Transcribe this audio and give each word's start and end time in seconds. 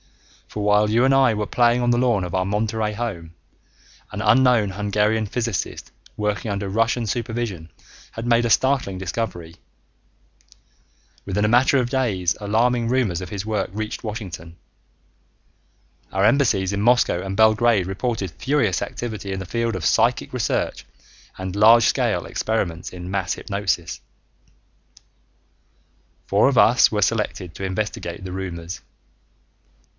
For 0.47 0.63
while 0.63 0.89
you 0.89 1.05
and 1.05 1.13
I 1.13 1.33
were 1.35 1.45
playing 1.45 1.81
on 1.81 1.91
the 1.91 1.97
lawn 1.97 2.23
of 2.25 2.33
our 2.33 2.43
Monterey 2.43 2.91
home, 2.93 3.35
an 4.11 4.21
unknown 4.21 4.71
Hungarian 4.71 5.25
physicist 5.27 5.91
working 6.17 6.51
under 6.51 6.67
Russian 6.67 7.05
supervision 7.05 7.69
had 8.13 8.25
made 8.25 8.43
a 8.43 8.49
startling 8.49 8.97
discovery. 8.97 9.55
Within 11.23 11.45
a 11.45 11.47
matter 11.47 11.77
of 11.77 11.89
days 11.89 12.35
alarming 12.41 12.89
rumors 12.89 13.21
of 13.21 13.29
his 13.29 13.45
work 13.45 13.69
reached 13.71 14.03
Washington. 14.03 14.57
Our 16.11 16.25
embassies 16.25 16.73
in 16.73 16.81
Moscow 16.81 17.21
and 17.23 17.37
Belgrade 17.37 17.85
reported 17.87 18.31
furious 18.31 18.81
activity 18.81 19.31
in 19.31 19.39
the 19.39 19.45
field 19.45 19.75
of 19.75 19.85
psychic 19.85 20.33
research 20.33 20.83
and 21.37 21.55
large 21.55 21.83
scale 21.83 22.25
experiments 22.25 22.89
in 22.89 23.09
mass 23.11 23.35
hypnosis. 23.35 24.01
Four 26.27 26.49
of 26.49 26.57
us 26.57 26.91
were 26.91 27.03
selected 27.03 27.55
to 27.55 27.63
investigate 27.63 28.25
the 28.25 28.33
rumors. 28.33 28.81